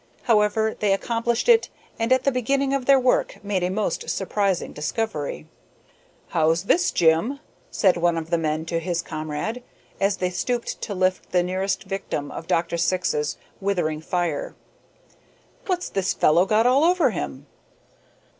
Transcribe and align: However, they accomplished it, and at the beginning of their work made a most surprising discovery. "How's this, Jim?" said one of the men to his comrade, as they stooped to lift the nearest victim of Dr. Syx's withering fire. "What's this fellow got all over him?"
However, 0.23 0.75
they 0.79 0.93
accomplished 0.93 1.47
it, 1.47 1.69
and 1.99 2.11
at 2.11 2.23
the 2.23 2.31
beginning 2.31 2.73
of 2.73 2.87
their 2.87 2.99
work 2.99 3.37
made 3.43 3.61
a 3.61 3.69
most 3.69 4.09
surprising 4.09 4.73
discovery. 4.73 5.45
"How's 6.29 6.63
this, 6.63 6.89
Jim?" 6.89 7.39
said 7.69 7.97
one 7.97 8.17
of 8.17 8.31
the 8.31 8.39
men 8.39 8.65
to 8.65 8.79
his 8.79 9.03
comrade, 9.03 9.61
as 9.99 10.17
they 10.17 10.31
stooped 10.31 10.81
to 10.81 10.95
lift 10.95 11.29
the 11.29 11.43
nearest 11.43 11.83
victim 11.83 12.31
of 12.31 12.47
Dr. 12.47 12.77
Syx's 12.77 13.37
withering 13.59 14.01
fire. 14.01 14.55
"What's 15.67 15.87
this 15.87 16.15
fellow 16.15 16.47
got 16.47 16.65
all 16.65 16.83
over 16.83 17.11
him?" 17.11 17.45